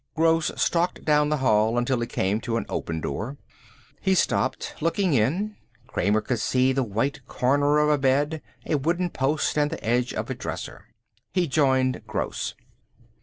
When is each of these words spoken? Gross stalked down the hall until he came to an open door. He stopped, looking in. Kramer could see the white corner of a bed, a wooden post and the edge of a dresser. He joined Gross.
Gross 0.15 0.49
stalked 0.59 1.05
down 1.05 1.29
the 1.29 1.37
hall 1.45 1.77
until 1.77 1.99
he 1.99 2.07
came 2.07 2.41
to 2.41 2.57
an 2.57 2.65
open 2.69 3.01
door. 3.01 3.37
He 4.01 4.15
stopped, 4.15 4.73
looking 4.81 5.13
in. 5.13 5.57
Kramer 5.85 6.21
could 6.21 6.39
see 6.39 6.73
the 6.73 6.81
white 6.81 7.23
corner 7.27 7.77
of 7.77 7.87
a 7.87 7.99
bed, 7.99 8.41
a 8.65 8.79
wooden 8.79 9.11
post 9.11 9.59
and 9.59 9.69
the 9.69 9.85
edge 9.85 10.11
of 10.11 10.31
a 10.31 10.33
dresser. 10.33 10.87
He 11.31 11.45
joined 11.47 12.01
Gross. 12.07 12.55